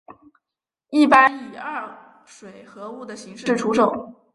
[0.89, 4.15] 一般以二水合物的形式出售。